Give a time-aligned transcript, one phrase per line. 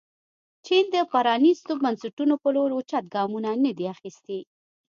[0.65, 4.39] چین د پرانیستو بنسټونو په لور اوچت ګامونه نه دي اخیستي.